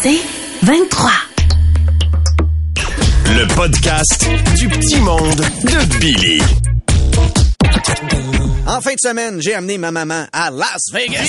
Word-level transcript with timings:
C'est 0.00 0.20
23. 0.62 1.10
Le 3.26 3.54
podcast 3.54 4.28
du 4.56 4.68
petit 4.68 5.00
monde 5.00 5.34
de 5.34 5.98
Billy. 5.98 6.40
En 8.66 8.80
fin 8.80 8.92
de 8.92 9.00
semaine, 9.00 9.40
j'ai 9.42 9.54
amené 9.54 9.76
ma 9.76 9.90
maman 9.90 10.26
à 10.32 10.50
Las 10.50 10.92
Vegas. 10.92 11.26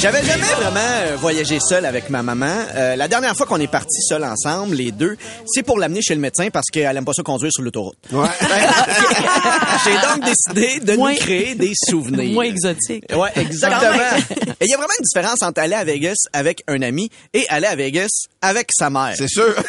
J'avais 0.00 0.24
jamais 0.24 0.46
vraiment 0.56 0.80
euh, 0.80 1.16
voyagé 1.18 1.58
seul 1.60 1.84
avec 1.84 2.08
ma 2.08 2.22
maman. 2.22 2.46
Euh, 2.74 2.96
la 2.96 3.06
dernière 3.06 3.36
fois 3.36 3.44
qu'on 3.44 3.60
est 3.60 3.66
partis 3.70 4.00
seul 4.08 4.24
ensemble, 4.24 4.76
les 4.76 4.92
deux, 4.92 5.18
c'est 5.46 5.62
pour 5.62 5.78
l'amener 5.78 6.00
chez 6.00 6.14
le 6.14 6.22
médecin 6.22 6.48
parce 6.50 6.66
qu'elle 6.72 6.96
aime 6.96 7.04
pas 7.04 7.12
ça 7.12 7.22
conduire 7.22 7.52
sur 7.52 7.62
l'autoroute. 7.62 7.98
J'ai 8.10 9.92
donc 9.92 10.24
décidé 10.24 10.80
de 10.80 10.96
Moins- 10.96 11.12
nous 11.12 11.16
créer 11.18 11.54
des 11.54 11.72
souvenirs. 11.88 12.32
Moins 12.32 12.44
exotique. 12.44 13.04
Ouais, 13.14 13.28
exactement. 13.36 13.92
Et 14.58 14.64
il 14.64 14.70
y 14.70 14.74
a 14.74 14.78
vraiment 14.78 14.94
une 14.98 15.04
différence 15.04 15.42
entre 15.42 15.60
aller 15.60 15.74
à 15.74 15.84
Vegas 15.84 16.16
avec 16.32 16.62
un 16.66 16.80
ami 16.80 17.10
et 17.34 17.44
aller 17.50 17.66
à 17.66 17.76
Vegas 17.76 18.08
avec 18.42 18.70
sa 18.72 18.90
mère. 18.90 19.14
C'est 19.16 19.28
sûr. 19.28 19.54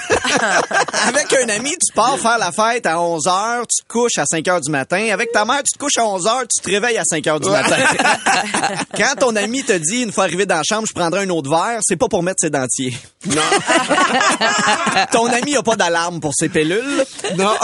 Avec 1.07 1.34
un 1.34 1.49
ami, 1.49 1.71
tu 1.71 1.93
pars 1.93 2.17
faire 2.17 2.38
la 2.38 2.52
fête 2.52 2.85
à 2.85 3.02
11 3.02 3.25
h, 3.25 3.61
tu 3.61 3.84
te 3.84 3.88
couches 3.88 4.17
à 4.17 4.25
5 4.25 4.45
h 4.45 4.61
du 4.61 4.71
matin. 4.71 5.09
Avec 5.11 5.31
ta 5.31 5.44
mère, 5.45 5.61
tu 5.63 5.73
te 5.73 5.77
couches 5.77 5.97
à 5.97 6.05
11 6.05 6.25
h, 6.25 6.41
tu 6.47 6.61
te 6.63 6.70
réveilles 6.70 6.97
à 6.97 7.03
5 7.03 7.23
h 7.23 7.39
du 7.41 7.49
matin. 7.49 7.75
Quand 8.95 9.16
ton 9.20 9.35
ami 9.35 9.63
te 9.63 9.73
dit, 9.73 10.03
une 10.03 10.11
fois 10.11 10.25
arrivé 10.25 10.45
dans 10.45 10.55
la 10.57 10.63
chambre, 10.63 10.88
je 10.88 10.94
prendrai 10.94 11.23
un 11.23 11.30
autre 11.30 11.49
verre, 11.49 11.80
c'est 11.81 11.97
pas 11.97 12.07
pour 12.07 12.23
mettre 12.23 12.39
ses 12.39 12.49
dentiers. 12.49 12.95
Non. 13.25 13.41
Ton 15.11 15.27
ami 15.27 15.55
a 15.55 15.63
pas 15.63 15.75
d'alarme 15.75 16.19
pour 16.19 16.33
ses 16.33 16.49
pilules. 16.49 17.05
Non. 17.38 17.55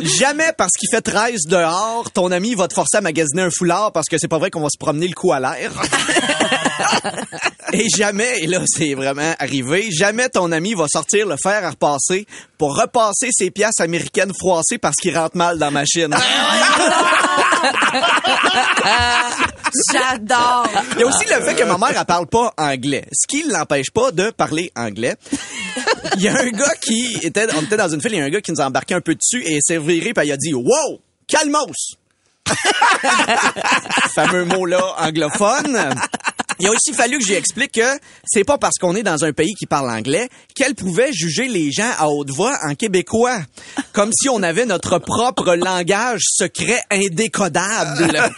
Jamais 0.00 0.52
parce 0.56 0.72
qu'il 0.72 0.88
fait 0.90 1.02
13 1.02 1.42
dehors, 1.46 2.10
ton 2.12 2.30
ami 2.32 2.54
va 2.54 2.66
te 2.68 2.74
forcer 2.74 2.96
à 2.96 3.00
magasiner 3.00 3.42
un 3.42 3.50
foulard 3.50 3.92
parce 3.92 4.06
que 4.08 4.18
c'est 4.18 4.28
pas 4.28 4.38
vrai 4.38 4.50
qu'on 4.50 4.62
va 4.62 4.68
se 4.68 4.78
promener 4.78 5.06
le 5.06 5.14
cou 5.14 5.32
à 5.32 5.40
l'air. 5.40 5.70
Et 7.72 7.88
jamais, 7.96 8.40
et 8.40 8.46
là 8.46 8.60
c'est 8.66 8.94
vraiment 8.94 9.34
arrivé, 9.38 9.90
jamais 9.90 10.13
ton 10.32 10.52
ami 10.52 10.74
va 10.74 10.86
sortir 10.88 11.26
le 11.26 11.36
fer 11.42 11.64
à 11.64 11.70
repasser 11.70 12.26
pour 12.58 12.76
repasser 12.76 13.30
ses 13.32 13.50
pièces 13.50 13.80
américaines 13.80 14.32
froissées 14.38 14.78
parce 14.78 14.96
qu'il 14.96 15.16
rentre 15.16 15.36
mal 15.36 15.58
dans 15.58 15.66
la 15.66 15.70
machine. 15.70 16.14
J'adore. 19.92 20.68
Il 20.92 21.00
y 21.00 21.02
a 21.02 21.06
aussi 21.06 21.24
le 21.26 21.42
fait 21.42 21.54
que 21.54 21.64
ma 21.64 21.78
mère, 21.78 21.98
elle 21.98 22.04
parle 22.04 22.26
pas 22.26 22.52
anglais. 22.56 23.04
Ce 23.12 23.26
qui 23.26 23.42
l'empêche 23.48 23.90
pas 23.90 24.12
de 24.12 24.30
parler 24.30 24.70
anglais. 24.76 25.16
Il 26.16 26.22
y 26.22 26.28
a 26.28 26.38
un 26.38 26.50
gars 26.50 26.74
qui 26.80 27.18
était, 27.22 27.46
on 27.56 27.62
était 27.62 27.76
dans 27.76 27.88
une 27.88 28.00
file, 28.00 28.12
il 28.12 28.18
y 28.18 28.22
a 28.22 28.24
un 28.24 28.30
gars 28.30 28.40
qui 28.40 28.52
nous 28.52 28.60
a 28.60 28.66
embarqué 28.66 28.94
un 28.94 29.00
peu 29.00 29.14
dessus 29.14 29.42
et 29.44 29.58
s'est 29.60 29.78
viré 29.78 30.14
puis 30.14 30.26
il 30.26 30.32
a 30.32 30.36
dit, 30.36 30.54
wow, 30.54 31.00
calmos! 31.26 31.96
fameux 34.14 34.44
mot-là 34.44 34.94
anglophone. 34.98 35.94
Il 36.60 36.66
a 36.66 36.70
aussi 36.70 36.92
fallu 36.92 37.18
que 37.18 37.26
j'explique 37.26 37.72
que 37.72 37.98
c'est 38.24 38.44
pas 38.44 38.58
parce 38.58 38.78
qu'on 38.78 38.94
est 38.94 39.02
dans 39.02 39.24
un 39.24 39.32
pays 39.32 39.54
qui 39.54 39.66
parle 39.66 39.90
anglais 39.90 40.28
qu'elle 40.54 40.74
pouvait 40.74 41.12
juger 41.12 41.48
les 41.48 41.72
gens 41.72 41.90
à 41.98 42.08
haute 42.08 42.30
voix 42.30 42.56
en 42.62 42.74
québécois. 42.74 43.40
Comme 43.92 44.10
si 44.12 44.28
on 44.28 44.42
avait 44.42 44.66
notre 44.66 44.98
propre 44.98 45.54
langage 45.54 46.22
secret 46.26 46.82
indécodable. 46.90 48.32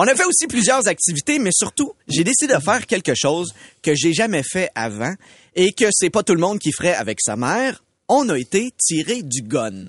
On 0.00 0.06
a 0.06 0.14
fait 0.14 0.24
aussi 0.24 0.46
plusieurs 0.46 0.86
activités, 0.86 1.40
mais 1.40 1.50
surtout, 1.52 1.92
j'ai 2.06 2.22
décidé 2.22 2.54
de 2.54 2.60
faire 2.60 2.86
quelque 2.86 3.14
chose 3.16 3.52
que 3.82 3.96
j'ai 3.96 4.12
jamais 4.12 4.44
fait 4.44 4.70
avant 4.76 5.12
et 5.56 5.72
que 5.72 5.86
c'est 5.90 6.08
pas 6.08 6.22
tout 6.22 6.34
le 6.34 6.40
monde 6.40 6.60
qui 6.60 6.70
ferait 6.70 6.94
avec 6.94 7.18
sa 7.20 7.34
mère. 7.34 7.82
On 8.08 8.28
a 8.28 8.38
été 8.38 8.72
tiré 8.78 9.22
du 9.22 9.42
gun. 9.42 9.86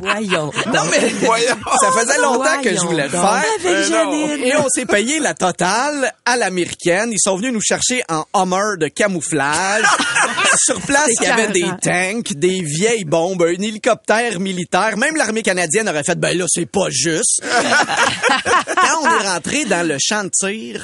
Voyons. 0.00 0.50
Non, 0.66 0.82
mais 0.90 1.08
Voyons. 1.20 1.56
ça 1.80 1.90
faisait 1.92 2.18
longtemps 2.18 2.60
que 2.62 2.74
je 2.74 2.80
voulais 2.80 3.04
le 3.04 3.10
faire. 3.10 3.42
Avec 3.60 3.90
Euh. 3.90 4.36
Et 4.44 4.56
on 4.56 4.68
s'est 4.68 4.86
payé 4.86 5.18
la 5.18 5.34
totale 5.34 6.12
à 6.24 6.36
l'américaine. 6.36 7.10
Ils 7.12 7.20
sont 7.20 7.36
venus 7.36 7.52
nous 7.52 7.60
chercher 7.60 8.02
en 8.08 8.24
Hummer 8.34 8.76
de 8.78 8.88
camouflage. 8.88 9.84
Sur 10.64 10.80
place, 10.80 11.10
il 11.20 11.26
y 11.26 11.30
avait 11.30 11.48
des 11.48 11.70
tanks, 11.82 12.32
des 12.34 12.62
vieilles 12.62 13.04
bombes, 13.04 13.42
un 13.42 13.60
hélicoptère 13.62 14.40
militaire. 14.40 14.96
Même 14.96 15.16
l'armée 15.16 15.42
canadienne 15.42 15.88
aurait 15.88 16.04
fait, 16.04 16.18
ben 16.18 16.36
là, 16.36 16.46
c'est 16.48 16.70
pas 16.70 16.88
juste. 16.90 17.42
Quand 18.76 19.02
on 19.02 19.06
est 19.20 19.28
rentré 19.28 19.64
dans 19.64 19.86
le 19.86 19.96
champ 20.00 20.24
de 20.24 20.30
tir, 20.30 20.82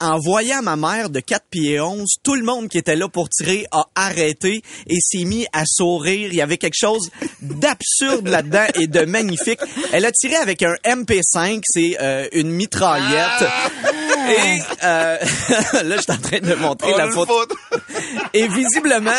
en 0.00 0.18
voyant 0.18 0.62
ma 0.62 0.76
mère 0.76 1.10
de 1.10 1.20
4 1.20 1.44
pieds 1.50 1.80
11, 1.80 2.06
tout 2.22 2.34
le 2.34 2.42
monde 2.42 2.68
qui 2.68 2.78
était 2.78 2.96
là 2.96 3.08
pour 3.08 3.28
tirer 3.28 3.66
a 3.72 3.86
arrêté 3.94 4.62
et 4.86 4.98
s'est 5.00 5.24
mis 5.24 5.46
à 5.52 5.64
sourire. 5.66 6.28
Il 6.30 6.36
y 6.36 6.42
avait 6.42 6.58
quelque 6.58 6.78
chose 6.78 7.10
d'absurde 7.40 8.28
là-dedans 8.28 8.66
et 8.74 8.86
de 8.86 9.04
magnifique. 9.04 9.60
Elle 9.92 10.04
a 10.04 10.12
tiré 10.12 10.36
avec 10.36 10.62
un 10.62 10.74
MP5, 10.84 11.62
c'est 11.64 11.96
euh, 12.00 12.28
une 12.32 12.50
mitraillette. 12.50 13.48
Et 14.28 14.62
euh, 14.84 15.16
là, 15.84 15.96
je 15.96 16.02
suis 16.02 16.12
en 16.12 16.18
train 16.18 16.40
de 16.40 16.54
montrer 16.54 16.92
On 16.92 16.98
la 16.98 17.10
photo. 17.10 17.34
Et 18.34 18.48
visiblement, 18.48 19.12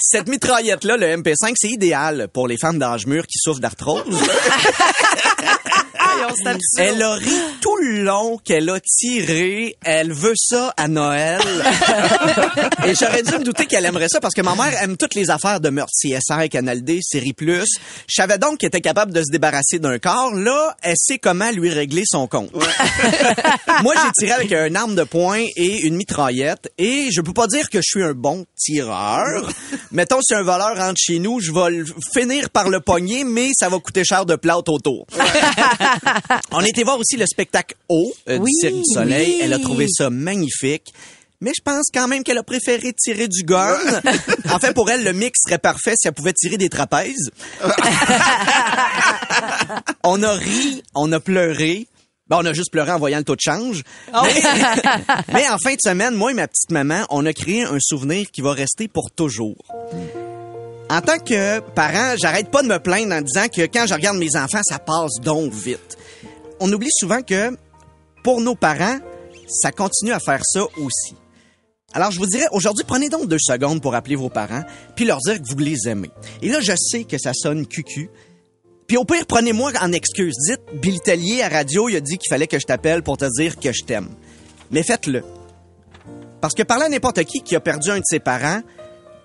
cette 0.00 0.28
mitraillette-là, 0.28 0.96
le 0.96 1.06
MP5, 1.16 1.54
c'est 1.56 1.70
idéal 1.70 2.28
pour 2.32 2.48
les 2.48 2.56
femmes 2.56 2.78
d'âge 2.78 3.06
mûr 3.06 3.26
qui 3.26 3.38
souffrent 3.38 3.60
d'arthrose. 3.60 4.02
Elle 6.78 7.02
a 7.02 7.14
ri 7.14 7.32
tout 7.60 7.76
le 7.76 8.02
long 8.02 8.38
qu'elle 8.38 8.68
a 8.70 8.80
tiré. 8.80 9.76
Elle 9.84 10.12
veut 10.12 10.34
ça 10.36 10.72
à 10.76 10.88
Noël. 10.88 11.40
Et 12.86 12.94
j'aurais 12.94 13.22
dû 13.22 13.32
me 13.32 13.44
douter 13.44 13.66
qu'elle 13.66 13.84
aimerait 13.84 14.08
ça 14.08 14.20
parce 14.20 14.34
que 14.34 14.42
ma 14.42 14.54
mère 14.54 14.82
aime 14.82 14.96
toutes 14.96 15.14
les 15.14 15.30
affaires 15.30 15.60
de 15.60 15.70
meurtre. 15.70 15.92
CSI, 16.00 16.48
Canal 16.48 16.82
D, 16.82 17.00
Série 17.02 17.32
Plus. 17.32 17.68
Je 18.08 18.14
savais 18.14 18.38
donc 18.38 18.58
qu'elle 18.58 18.68
était 18.68 18.80
capable 18.80 19.12
de 19.12 19.22
se 19.22 19.30
débarrasser 19.30 19.78
d'un 19.78 19.98
corps. 19.98 20.34
Là, 20.34 20.76
elle 20.82 20.96
sait 20.96 21.18
comment 21.18 21.50
lui 21.50 21.70
régler 21.70 22.04
son 22.06 22.26
compte. 22.26 22.52
Moi, 23.82 23.94
j'ai 23.94 24.26
tiré 24.26 24.32
avec 24.32 24.52
un 24.52 24.74
arme 24.74 24.94
de 24.94 25.04
poing 25.04 25.44
et 25.56 25.86
une 25.86 25.96
mitraillette. 25.96 26.72
Et 26.78 27.08
je 27.12 27.20
peux 27.20 27.32
pas 27.32 27.46
dire 27.46 27.70
que 27.70 27.78
je 27.78 27.86
suis 27.86 28.02
un 28.02 28.12
bon 28.12 28.46
tireur. 28.56 29.48
Mettons, 29.90 30.20
si 30.22 30.34
un 30.34 30.42
voleur 30.42 30.76
rentre 30.76 30.98
chez 30.98 31.18
nous, 31.18 31.40
je 31.40 31.52
vais 31.52 31.84
finir 32.12 32.50
par 32.50 32.68
le 32.68 32.80
pogner, 32.80 33.24
mais 33.24 33.50
ça 33.54 33.68
va 33.68 33.78
coûter 33.78 34.04
cher 34.04 34.26
de 34.26 34.36
plâtre 34.36 34.72
autour. 34.72 35.06
On 36.52 36.58
a 36.58 36.68
été 36.68 36.84
voir 36.84 36.98
aussi 36.98 37.16
le 37.16 37.26
spectacle 37.26 37.74
haut 37.88 38.12
euh, 38.28 38.38
Oui, 38.38 38.50
du 38.52 38.60
Cirque 38.60 38.74
du 38.74 38.84
Soleil. 38.92 39.26
oui. 39.34 39.40
Elle 39.42 39.52
a 39.52 39.58
trouvé 39.58 39.86
ça 39.88 40.10
magnifique. 40.10 40.92
Mais 41.40 41.52
je 41.54 41.62
pense 41.62 41.86
quand 41.92 42.08
même 42.08 42.22
qu'elle 42.24 42.38
a 42.38 42.42
préféré 42.42 42.94
tirer 42.94 43.28
du 43.28 43.42
gun. 43.42 43.76
en 44.50 44.58
fait, 44.58 44.72
pour 44.72 44.90
elle, 44.90 45.04
le 45.04 45.12
mix 45.12 45.40
serait 45.44 45.58
parfait 45.58 45.92
si 45.94 46.08
elle 46.08 46.14
pouvait 46.14 46.32
tirer 46.32 46.56
des 46.56 46.70
trapèzes. 46.70 47.30
on 50.04 50.22
a 50.22 50.32
ri, 50.32 50.82
on 50.94 51.12
a 51.12 51.20
pleuré. 51.20 51.86
Ben, 52.28 52.38
on 52.40 52.46
a 52.46 52.54
juste 52.54 52.72
pleuré 52.72 52.92
en 52.92 52.98
voyant 52.98 53.18
le 53.18 53.24
taux 53.24 53.36
de 53.36 53.40
change. 53.42 53.82
Mais, 54.10 54.42
mais 55.34 55.48
en 55.50 55.58
fin 55.58 55.74
de 55.74 55.80
semaine, 55.82 56.14
moi 56.14 56.30
et 56.30 56.34
ma 56.34 56.48
petite 56.48 56.70
maman, 56.70 57.04
on 57.10 57.26
a 57.26 57.34
créé 57.34 57.64
un 57.64 57.78
souvenir 57.78 58.30
qui 58.30 58.40
va 58.40 58.52
rester 58.52 58.88
pour 58.88 59.10
toujours. 59.10 59.56
En 60.90 61.00
tant 61.00 61.18
que 61.18 61.60
parent, 61.60 62.14
j'arrête 62.20 62.50
pas 62.50 62.62
de 62.62 62.68
me 62.68 62.78
plaindre 62.78 63.14
en 63.14 63.22
disant 63.22 63.48
que 63.48 63.62
quand 63.62 63.86
je 63.86 63.94
regarde 63.94 64.18
mes 64.18 64.36
enfants, 64.36 64.60
ça 64.62 64.78
passe 64.78 65.14
donc 65.22 65.52
vite. 65.52 65.96
On 66.60 66.70
oublie 66.72 66.90
souvent 66.92 67.22
que 67.22 67.56
pour 68.22 68.40
nos 68.40 68.54
parents, 68.54 68.98
ça 69.48 69.72
continue 69.72 70.12
à 70.12 70.20
faire 70.20 70.42
ça 70.44 70.62
aussi. 70.78 71.16
Alors, 71.94 72.10
je 72.10 72.18
vous 72.18 72.26
dirais, 72.26 72.46
aujourd'hui, 72.50 72.84
prenez 72.86 73.08
donc 73.08 73.28
deux 73.28 73.38
secondes 73.40 73.80
pour 73.80 73.94
appeler 73.94 74.16
vos 74.16 74.28
parents, 74.28 74.62
puis 74.96 75.04
leur 75.04 75.18
dire 75.18 75.40
que 75.40 75.48
vous 75.48 75.58
les 75.58 75.88
aimez. 75.88 76.10
Et 76.42 76.48
là, 76.48 76.60
je 76.60 76.72
sais 76.76 77.04
que 77.04 77.18
ça 77.18 77.32
sonne 77.32 77.66
cucu. 77.66 78.10
Puis 78.86 78.96
au 78.96 79.04
pire, 79.04 79.24
prenez-moi 79.26 79.72
en 79.80 79.92
excuse. 79.92 80.34
Dites, 80.48 80.80
Bill 80.80 81.00
Tellier 81.00 81.42
à 81.42 81.48
radio, 81.48 81.88
il 81.88 81.96
a 81.96 82.00
dit 82.00 82.18
qu'il 82.18 82.28
fallait 82.28 82.46
que 82.46 82.58
je 82.58 82.66
t'appelle 82.66 83.02
pour 83.02 83.16
te 83.16 83.26
dire 83.38 83.58
que 83.58 83.72
je 83.72 83.84
t'aime. 83.84 84.08
Mais 84.70 84.82
faites-le. 84.82 85.22
Parce 86.40 86.54
que 86.54 86.62
parler 86.62 86.84
à 86.84 86.88
n'importe 86.88 87.22
qui 87.24 87.40
qui 87.40 87.56
a 87.56 87.60
perdu 87.60 87.90
un 87.90 87.98
de 87.98 88.04
ses 88.04 88.18
parents, 88.18 88.60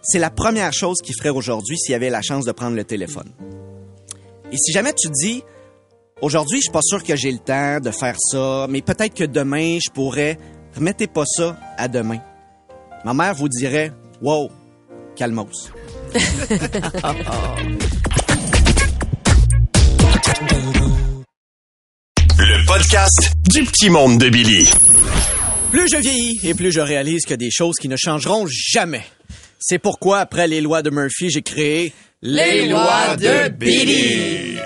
c'est 0.02 0.20
la 0.20 0.30
première 0.30 0.74
chose 0.74 0.98
qu'il 1.04 1.16
ferait 1.16 1.30
aujourd'hui 1.30 1.78
s'il 1.78 1.96
avait 1.96 2.10
la 2.10 2.22
chance 2.22 2.46
de 2.46 2.52
prendre 2.52 2.76
le 2.76 2.84
téléphone. 2.84 3.32
Et 4.52 4.58
si 4.58 4.72
jamais 4.72 4.94
tu 4.94 5.10
dis, 5.10 5.44
aujourd'hui, 6.22 6.58
je 6.58 6.64
suis 6.64 6.72
pas 6.72 6.82
sûr 6.82 7.04
que 7.04 7.16
j'ai 7.16 7.32
le 7.32 7.40
temps 7.40 7.80
de 7.80 7.92
faire 7.92 8.16
ça, 8.18 8.68
mais 8.70 8.82
peut-être 8.82 9.14
que 9.14 9.26
demain, 9.26 9.78
je 9.84 9.92
pourrais, 9.92 10.38
remettez 10.76 11.08
pas 11.08 11.26
ça 11.26 11.58
à 11.78 11.88
demain. 11.88 12.20
Ma 13.06 13.14
mère 13.14 13.36
vous 13.36 13.50
dirait, 13.50 13.92
wow, 14.22 14.50
calmos. 15.16 15.72
Le 22.42 22.66
podcast 22.66 23.34
du 23.52 23.64
petit 23.64 23.90
monde 23.90 24.18
de 24.18 24.30
Billy. 24.30 24.70
Plus 25.72 25.88
je 25.92 25.98
vieillis 25.98 26.40
et 26.44 26.54
plus 26.54 26.72
je 26.72 26.80
réalise 26.80 27.26
que 27.26 27.34
des 27.34 27.52
choses 27.52 27.76
qui 27.76 27.90
ne 27.90 27.98
changeront 27.98 28.48
jamais. 28.48 29.04
C'est 29.60 29.78
pourquoi, 29.78 30.20
après 30.20 30.48
les 30.48 30.62
lois 30.62 30.82
de 30.82 30.90
Murphy, 30.90 31.30
j'ai 31.30 31.42
créé 31.42 31.94
les, 32.22 32.68
lois 32.68 33.18
de 33.18 33.50
Billy. 33.50 34.58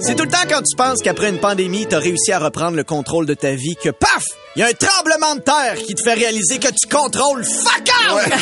C'est 0.00 0.16
tout 0.16 0.24
le 0.24 0.30
temps 0.30 0.38
quand 0.48 0.62
tu 0.62 0.74
penses 0.76 1.00
qu'après 1.00 1.30
une 1.30 1.38
pandémie, 1.38 1.86
t'as 1.86 2.00
réussi 2.00 2.32
à 2.32 2.40
reprendre 2.40 2.76
le 2.76 2.82
contrôle 2.82 3.26
de 3.26 3.34
ta 3.34 3.54
vie 3.54 3.76
que 3.80 3.90
paf! 3.90 4.24
Il 4.56 4.60
y 4.60 4.62
a 4.62 4.66
un 4.66 4.72
tremblement 4.72 5.36
de 5.36 5.40
terre 5.42 5.76
qui 5.86 5.94
te 5.94 6.02
fait 6.02 6.14
réaliser 6.14 6.58
que 6.58 6.68
tu 6.68 6.88
contrôles 6.88 7.44
fuck 7.44 7.88
out! 8.10 8.32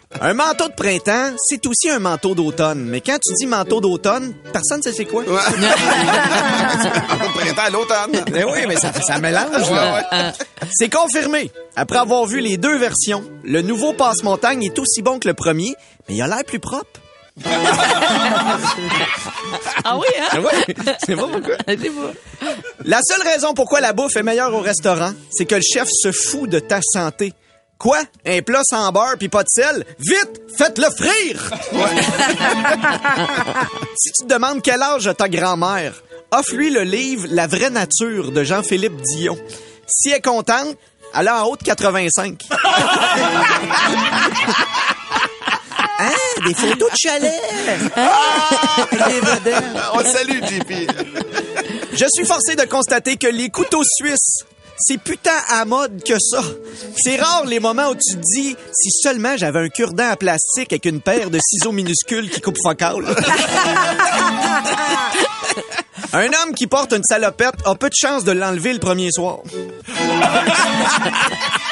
Un 0.22 0.34
manteau 0.34 0.68
de 0.68 0.74
printemps, 0.74 1.34
c'est 1.38 1.66
aussi 1.66 1.88
un 1.88 1.98
manteau 1.98 2.34
d'automne. 2.34 2.84
Mais 2.84 3.00
quand 3.00 3.18
tu 3.18 3.32
dis 3.38 3.46
manteau 3.46 3.80
d'automne, 3.80 4.34
personne 4.52 4.78
ne 4.78 4.82
sait 4.82 4.92
c'est 4.92 5.06
quoi. 5.06 5.22
Ouais. 5.22 5.40
Printemps 7.34 7.62
à 7.64 7.70
l'automne. 7.70 8.24
Mais 8.30 8.44
oui, 8.44 8.66
mais 8.68 8.76
ça, 8.76 8.92
ça 8.92 9.18
mélange, 9.18 9.70
là. 9.70 10.34
C'est 10.72 10.90
confirmé. 10.90 11.50
Après 11.74 11.98
avoir 11.98 12.26
vu 12.26 12.40
les 12.40 12.58
deux 12.58 12.76
versions, 12.76 13.24
le 13.44 13.62
nouveau 13.62 13.94
passe-montagne 13.94 14.62
est 14.62 14.78
aussi 14.78 15.00
bon 15.00 15.18
que 15.18 15.26
le 15.26 15.32
premier, 15.32 15.74
mais 16.06 16.16
il 16.16 16.22
a 16.22 16.26
l'air 16.26 16.44
plus 16.44 16.60
propre. 16.60 17.00
Ah 19.82 19.96
oui, 19.96 20.06
hein? 20.20 20.26
Ah 20.32 20.40
ouais, 20.40 20.96
c'est 21.04 21.16
pas 21.16 21.26
pourquoi? 21.26 21.54
La 22.84 23.00
seule 23.02 23.22
raison 23.26 23.54
pourquoi 23.54 23.80
la 23.80 23.94
bouffe 23.94 24.14
est 24.16 24.22
meilleure 24.22 24.54
au 24.54 24.60
restaurant, 24.60 25.12
c'est 25.30 25.46
que 25.46 25.54
le 25.54 25.62
chef 25.62 25.88
se 25.90 26.12
fout 26.12 26.48
de 26.50 26.58
ta 26.60 26.80
santé. 26.82 27.32
Quoi? 27.80 27.98
Un 28.26 28.42
plat 28.42 28.60
sans 28.62 28.92
beurre 28.92 29.14
puis 29.18 29.30
pas 29.30 29.42
de 29.42 29.48
sel? 29.48 29.86
Vite! 29.98 30.42
Faites-le 30.58 30.90
frire! 30.90 31.50
si 33.96 34.12
tu 34.12 34.24
te 34.24 34.28
demandes 34.28 34.60
quel 34.62 34.82
âge 34.82 35.06
a 35.06 35.14
ta 35.14 35.30
grand-mère, 35.30 35.94
offre-lui 36.30 36.68
le 36.68 36.82
livre 36.82 37.26
La 37.30 37.46
vraie 37.46 37.70
nature 37.70 38.32
de 38.32 38.44
Jean-Philippe 38.44 39.00
Dion. 39.00 39.38
Si 39.86 40.10
elle 40.10 40.18
est 40.18 40.20
contente, 40.20 40.76
elle 41.14 41.28
a 41.28 41.42
en 41.42 41.46
haut 41.48 41.56
de 41.56 41.62
85. 41.64 42.42
Hein? 46.02 46.12
Des 46.46 46.54
photos 46.54 46.90
de 46.90 46.96
chalet! 46.96 47.42
Avec 47.94 49.06
des 49.06 49.20
vedettes. 49.20 49.64
On 49.92 50.02
salue, 50.02 50.42
JP. 50.42 50.72
Je 51.92 52.06
suis 52.14 52.24
forcé 52.24 52.56
de 52.56 52.64
constater 52.64 53.18
que 53.18 53.26
les 53.26 53.50
couteaux 53.50 53.84
suisses, 53.84 54.46
c'est 54.80 54.98
putain 54.98 55.36
à 55.48 55.64
mode 55.64 56.02
que 56.02 56.18
ça. 56.18 56.42
C'est 56.96 57.16
rare 57.16 57.44
les 57.46 57.60
moments 57.60 57.90
où 57.90 57.94
tu 57.94 58.16
te 58.16 58.20
dis 58.34 58.56
si 58.72 58.90
seulement 58.90 59.36
j'avais 59.36 59.60
un 59.60 59.68
cure-dent 59.68 60.10
en 60.10 60.16
plastique 60.16 60.72
avec 60.72 60.86
une 60.86 61.00
paire 61.00 61.30
de 61.30 61.38
ciseaux 61.38 61.72
minuscules 61.72 62.28
qui 62.30 62.40
coupe 62.40 62.56
focal. 62.62 63.04
Un 66.12 66.26
homme 66.26 66.54
qui 66.56 66.66
porte 66.66 66.92
une 66.92 67.04
salopette 67.04 67.54
a 67.64 67.76
peu 67.76 67.88
de 67.88 67.94
chance 67.94 68.24
de 68.24 68.32
l'enlever 68.32 68.72
le 68.72 68.80
premier 68.80 69.10
soir. 69.12 69.38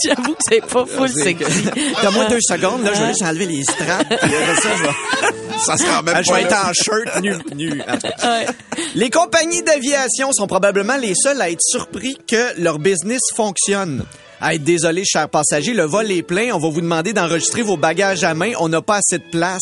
J'avoue 0.04 0.32
que 0.34 0.42
c'est 0.48 0.60
pas 0.66 0.86
full 0.86 1.08
sexy. 1.10 1.62
Donne-moi 2.02 2.24
deux 2.26 2.40
secondes, 2.40 2.82
là, 2.84 2.92
je 2.94 3.00
vais 3.00 3.08
juste 3.08 3.22
enlever 3.22 3.46
les 3.46 3.62
straps. 3.64 4.06
puis 4.08 4.16
après 4.16 4.56
ça, 4.60 4.68
je 4.76 4.82
vais- 4.82 5.36
Ça 5.66 5.76
sera 5.76 6.00
même 6.02 6.14
Ah, 6.16 6.22
je 6.22 6.32
vais 6.32 6.42
être 6.42 6.56
en 6.56 6.72
shirt 6.72 7.20
nu. 7.22 7.34
nu. 7.54 7.70
Ouais. 7.82 8.46
Les 8.94 9.10
compagnies 9.10 9.62
d'aviation 9.62 10.32
sont 10.32 10.46
probablement 10.46 10.96
les 10.96 11.12
seules 11.14 11.40
à 11.42 11.50
être 11.50 11.60
surpris 11.60 12.16
que 12.26 12.58
leur 12.58 12.78
business 12.78 13.20
fonctionne. 13.34 14.04
À 14.40 14.54
être 14.54 14.64
désolé, 14.64 15.02
chers 15.04 15.28
passagers, 15.28 15.74
le 15.74 15.84
vol 15.84 16.10
est 16.10 16.22
plein. 16.22 16.50
On 16.54 16.58
va 16.58 16.70
vous 16.70 16.80
demander 16.80 17.12
d'enregistrer 17.12 17.60
vos 17.60 17.76
bagages 17.76 18.24
à 18.24 18.32
main. 18.32 18.52
On 18.58 18.70
n'a 18.70 18.80
pas 18.80 18.96
assez 18.96 19.18
de 19.18 19.30
place. 19.30 19.60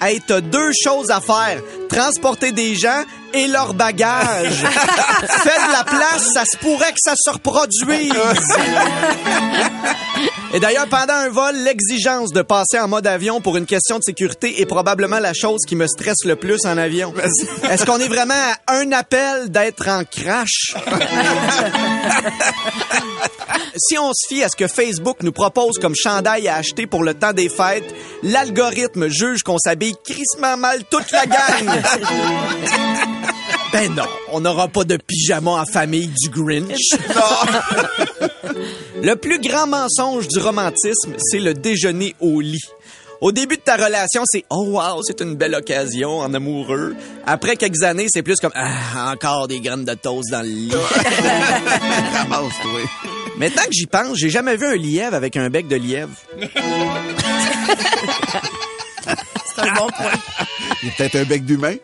Hey, 0.00 0.20
t'as 0.26 0.40
deux 0.40 0.70
choses 0.82 1.10
à 1.10 1.20
faire. 1.20 1.60
Transporter 1.88 2.52
des 2.52 2.74
gens 2.74 3.02
et 3.34 3.46
leurs 3.48 3.74
bagages. 3.74 4.62
Fais 4.62 5.66
de 5.66 5.72
la 5.72 5.84
place, 5.84 6.32
ça 6.32 6.44
se 6.44 6.56
pourrait 6.56 6.92
que 6.92 7.00
ça 7.04 7.14
se 7.16 7.30
reproduise. 7.30 8.12
Et 10.52 10.58
d'ailleurs, 10.58 10.88
pendant 10.88 11.14
un 11.14 11.28
vol, 11.28 11.54
l'exigence 11.56 12.32
de 12.32 12.42
passer 12.42 12.80
en 12.80 12.88
mode 12.88 13.06
avion 13.06 13.40
pour 13.40 13.56
une 13.56 13.66
question 13.66 13.98
de 13.98 14.02
sécurité 14.02 14.60
est 14.60 14.66
probablement 14.66 15.20
la 15.20 15.32
chose 15.32 15.60
qui 15.66 15.76
me 15.76 15.86
stresse 15.86 16.24
le 16.24 16.34
plus 16.34 16.64
en 16.64 16.76
avion. 16.76 17.14
Est-ce 17.70 17.84
qu'on 17.84 17.98
est 17.98 18.08
vraiment 18.08 18.34
à 18.66 18.74
un 18.74 18.90
appel 18.92 19.50
d'être 19.50 19.88
en 19.88 20.02
crash? 20.04 20.74
si 23.80 23.98
on 23.98 24.12
se 24.14 24.28
fie 24.28 24.44
à 24.44 24.48
ce 24.48 24.56
que 24.56 24.68
Facebook 24.68 25.18
nous 25.22 25.32
propose 25.32 25.78
comme 25.78 25.94
chandail 25.94 26.48
à 26.48 26.56
acheter 26.56 26.86
pour 26.86 27.02
le 27.02 27.14
temps 27.14 27.32
des 27.32 27.48
fêtes, 27.48 27.94
l'algorithme 28.22 29.08
juge 29.08 29.42
qu'on 29.42 29.58
s'habille 29.58 29.96
crissement 30.04 30.56
mal 30.56 30.84
toute 30.90 31.10
la 31.10 31.26
gang. 31.26 31.36
Ben 33.72 33.94
non, 33.94 34.02
on 34.32 34.40
n'aura 34.40 34.66
pas 34.66 34.82
de 34.82 34.96
pyjama 34.96 35.52
en 35.52 35.64
famille 35.64 36.08
du 36.08 36.28
Grinch. 36.28 36.90
Le 39.02 39.14
plus 39.14 39.40
grand 39.40 39.66
mensonge 39.66 40.28
du 40.28 40.38
romantisme, 40.40 41.14
c'est 41.18 41.38
le 41.38 41.54
déjeuner 41.54 42.14
au 42.20 42.40
lit. 42.40 42.64
Au 43.20 43.32
début 43.32 43.56
de 43.56 43.62
ta 43.62 43.76
relation, 43.76 44.22
c'est 44.24 44.44
oh 44.50 44.64
wow, 44.68 45.02
c'est 45.02 45.20
une 45.20 45.36
belle 45.36 45.54
occasion 45.54 46.18
en 46.18 46.32
amoureux. 46.32 46.94
Après 47.26 47.56
quelques 47.56 47.82
années, 47.82 48.06
c'est 48.10 48.22
plus 48.22 48.36
comme 48.36 48.52
ah, 48.54 49.12
encore 49.12 49.46
des 49.46 49.60
graines 49.60 49.84
de 49.84 49.94
toast 49.94 50.30
dans 50.30 50.42
le 50.42 50.48
lit. 50.48 50.72
Tant 53.48 53.64
que 53.64 53.72
j'y 53.72 53.86
pense, 53.86 54.18
j'ai 54.18 54.28
jamais 54.28 54.56
vu 54.56 54.66
un 54.66 54.76
lièvre 54.76 55.14
avec 55.14 55.36
un 55.36 55.48
bec 55.48 55.66
de 55.68 55.76
lièvre. 55.76 56.10
C'est 59.54 59.62
un 59.62 59.72
bon 59.74 59.88
point. 59.88 60.12
Il 60.82 60.88
y 60.88 60.90
a 60.90 60.94
peut-être 60.96 61.16
un 61.16 61.24
bec 61.24 61.44
d'humain. 61.44 61.74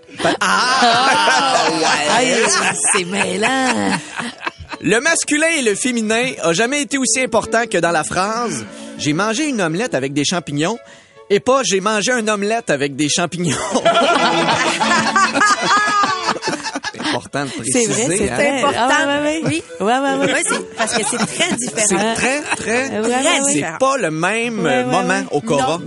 Aïe, 2.10 2.34
c'est 2.92 3.04
mêlant. 3.04 3.90
Le 4.82 5.00
masculin 5.00 5.48
et 5.58 5.62
le 5.62 5.74
féminin 5.74 6.32
a 6.42 6.52
jamais 6.52 6.82
été 6.82 6.98
aussi 6.98 7.20
important 7.20 7.66
que 7.66 7.78
dans 7.78 7.90
la 7.92 8.04
phrase 8.04 8.64
j'ai 8.98 9.12
mangé 9.14 9.48
une 9.48 9.60
omelette 9.62 9.94
avec 9.94 10.12
des 10.12 10.24
champignons 10.24 10.78
et 11.30 11.40
pas 11.40 11.62
j'ai 11.64 11.80
mangé 11.80 12.12
un 12.12 12.28
omelette 12.28 12.68
avec 12.70 12.94
des 12.96 13.08
champignons. 13.08 13.56
c'est 17.32 17.38
important 17.38 17.44
de 17.44 17.50
préciser. 17.50 17.86
C'est 17.86 18.06
vrai, 18.06 18.16
c'est 18.16 18.30
hein? 18.30 18.34
très 18.36 18.58
important. 18.58 18.88
Ah, 18.90 19.06
ouais, 19.06 19.20
ouais, 19.22 19.40
Oui. 19.44 19.62
Ouais, 19.80 19.98
ouais, 19.98 20.14
ouais. 20.14 20.32
Oui, 20.34 20.42
c'est 20.48 20.76
parce 20.76 20.94
que 20.94 21.02
c'est 21.10 21.16
très 21.18 21.48
C'est 21.50 21.56
différent. 21.56 22.14
très, 22.14 22.40
très, 22.56 23.00
ouais, 23.00 23.02
Très 23.02 23.40
ouais. 23.40 23.52
c'est 23.52 23.78
pas 23.78 23.96
le 23.98 24.10
même 24.10 24.66
euh, 24.66 24.84
moment 24.84 25.22
au 25.30 25.40
Cora. 25.40 25.78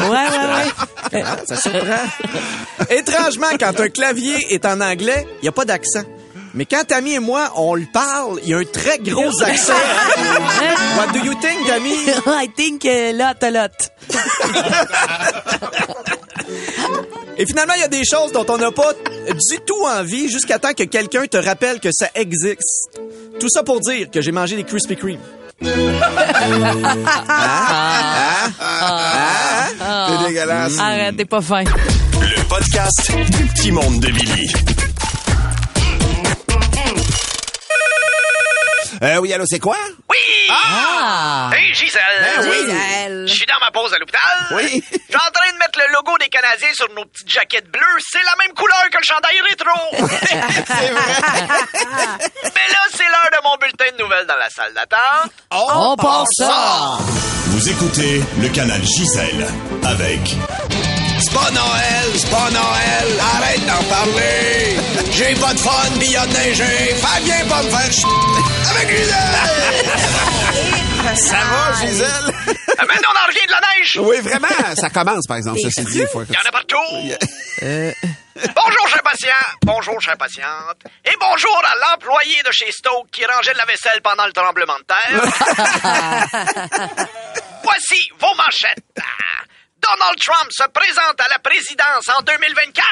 Ouais, 0.00 0.08
ouais, 0.08 1.14
ouais. 1.14 1.22
Ah, 1.24 1.36
ça 1.46 1.56
surprend. 1.56 2.04
Étrangement, 2.90 3.48
quand 3.58 3.80
un 3.80 3.88
clavier 3.88 4.54
est 4.54 4.64
en 4.64 4.80
anglais, 4.80 5.26
il 5.40 5.42
n'y 5.42 5.48
a 5.48 5.52
pas 5.52 5.64
d'accent. 5.64 6.02
Mais 6.54 6.64
quand 6.64 6.84
Tammy 6.86 7.14
et 7.14 7.18
moi, 7.18 7.52
on 7.56 7.74
le 7.74 7.86
parle, 7.92 8.38
il 8.42 8.48
y 8.50 8.54
a 8.54 8.58
un 8.58 8.64
très 8.64 8.98
gros 8.98 9.42
accent. 9.42 9.72
What 10.96 11.12
do 11.12 11.18
you 11.24 11.34
think, 11.34 11.66
Tammy? 11.66 11.92
I 12.26 12.48
think 12.56 12.84
uh, 12.84 13.12
lot 13.14 13.42
a 13.42 13.50
lot. 13.50 13.90
Et 17.36 17.46
finalement, 17.46 17.74
il 17.76 17.80
y 17.80 17.84
a 17.84 17.88
des 17.88 18.04
choses 18.04 18.32
dont 18.32 18.44
on 18.48 18.58
n'a 18.58 18.72
pas 18.72 18.92
du 18.92 19.58
tout 19.66 19.84
envie 19.86 20.28
jusqu'à 20.28 20.58
temps 20.58 20.72
que 20.74 20.82
quelqu'un 20.84 21.26
te 21.26 21.36
rappelle 21.36 21.78
que 21.80 21.90
ça 21.92 22.08
existe. 22.14 22.90
Tout 23.38 23.48
ça 23.48 23.62
pour 23.62 23.80
dire 23.80 24.10
que 24.10 24.20
j'ai 24.20 24.32
mangé 24.32 24.56
des 24.56 24.64
Krispy 24.64 24.96
Kreme. 24.96 25.20
C'est 30.08 30.26
dégueulasse. 30.26 30.78
Arrête, 30.78 31.16
t'es 31.16 31.24
pas 31.24 31.40
fin. 31.40 31.62
Le 31.64 32.48
podcast 32.48 33.12
du 33.30 33.44
petit 33.46 33.72
monde 33.72 34.00
de 34.00 34.08
Billy. 34.10 34.52
Euh, 39.02 39.18
oui, 39.18 39.32
allô, 39.32 39.44
c'est 39.46 39.60
quoi? 39.60 39.76
Oui! 40.10 40.16
Ah! 40.50 41.50
Hey, 41.52 41.72
Gisèle! 41.72 42.02
Ben 42.20 42.48
oui. 42.48 42.56
Gisèle. 42.66 43.24
Je 43.28 43.32
suis 43.32 43.46
dans 43.46 43.60
ma 43.60 43.70
pause 43.70 43.92
à 43.94 43.98
l'hôpital. 43.98 44.20
Oui. 44.52 44.82
Je 44.90 44.96
suis 44.96 45.14
en 45.14 45.30
train 45.30 45.52
de 45.52 45.58
mettre 45.58 45.78
le 45.78 45.92
logo 45.94 46.18
des 46.18 46.28
Canadiens 46.28 46.72
sur 46.74 46.88
nos 46.94 47.04
petites 47.04 47.30
jaquettes 47.30 47.70
bleues. 47.70 47.80
C'est 48.10 48.22
la 48.24 48.34
même 48.44 48.54
couleur 48.54 48.82
que 48.90 48.98
le 48.98 49.04
chandail 49.04 49.40
rétro. 49.48 49.70
C'est 50.66 50.90
vrai. 50.90 51.12
Mais 52.42 52.68
là, 52.72 52.82
c'est 52.90 53.04
l'heure 53.04 53.30
de 53.32 53.42
mon 53.44 53.56
bulletin 53.56 53.96
de 53.96 54.02
nouvelles 54.02 54.26
dans 54.26 54.36
la 54.36 54.50
salle 54.50 54.72
d'attente. 54.74 55.32
On 55.50 55.96
passe 55.96 56.28
ça! 56.36 56.98
Vous 57.46 57.68
écoutez 57.68 58.22
le 58.40 58.48
canal 58.48 58.80
Gisèle 58.82 59.46
avec 59.84 60.20
C'est 61.20 61.32
pas 61.32 61.50
Noël, 61.50 62.06
c'est 62.14 62.30
pas 62.30 62.50
Noël, 62.50 63.20
arrête 63.36 63.64
d'en 63.66 63.84
parler. 63.84 64.76
J'ai 65.12 65.34
pas 65.34 65.54
de 65.54 65.58
fun, 65.58 65.98
pis 65.98 66.10
y 66.10 66.16
a 66.16 66.26
neigé. 66.26 66.64
Fais 66.64 67.20
bien 67.22 67.44
pas 67.48 67.62
me 67.62 67.70
faire 67.70 67.92
ch... 67.92 68.04
avec 68.78 68.96
Gisèle. 68.96 69.34
Ça 71.16 71.36
va, 71.38 71.72
Gisèle? 71.80 72.08
Ah, 72.78 72.84
Maintenant, 72.86 73.08
on 73.12 73.18
en 73.18 73.26
revient 73.26 73.46
de 73.46 73.50
la 73.52 73.60
neige. 73.76 73.98
Oui, 74.00 74.20
vraiment, 74.20 74.74
ça 74.76 74.90
commence, 74.90 75.26
par 75.26 75.36
exemple, 75.36 75.58
ça, 75.60 75.68
c'est 75.72 75.84
dit. 75.84 75.98
Il 76.00 76.34
y 76.34 76.36
en 76.36 76.48
a 76.48 76.52
partout. 76.52 76.76
Bonjour, 78.54 78.88
chers 78.88 79.02
patients. 79.02 79.46
Bonjour, 79.64 80.00
chères 80.00 80.16
patientes. 80.16 80.80
Et 81.04 81.10
bonjour 81.18 81.60
à 81.66 81.74
l'employé 81.90 82.40
de 82.46 82.52
chez 82.52 82.70
Stoke 82.70 83.10
qui 83.10 83.26
rangeait 83.26 83.52
de 83.52 83.58
la 83.58 83.64
vaisselle 83.64 84.00
pendant 84.00 84.26
le 84.26 84.32
tremblement 84.32 84.76
de 84.78 84.84
terre. 84.84 85.10
Voici 87.64 88.10
vos 88.20 88.32
manchettes. 88.36 88.84
Donald 89.82 90.18
Trump 90.20 90.52
se 90.52 90.62
présente 90.70 91.20
à 91.20 91.28
la 91.30 91.40
présidence 91.40 92.08
en 92.16 92.22
2024. 92.22 92.84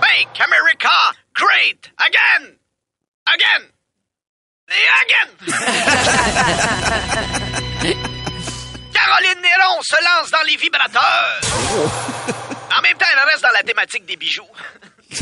Make 0.00 0.40
America 0.40 1.12
great 1.34 1.90
again. 1.98 2.56
Again. 3.34 3.75
Caroline 8.92 9.40
Néron 9.42 9.80
se 9.82 9.96
lance 10.02 10.30
dans 10.30 10.42
les 10.46 10.56
vibrateurs. 10.56 11.40
En 12.76 12.82
même 12.82 12.96
temps, 12.98 13.06
elle 13.12 13.28
reste 13.30 13.42
dans 13.42 13.52
la 13.52 13.62
thématique 13.62 14.04
des 14.06 14.16
bijoux. 14.16 14.48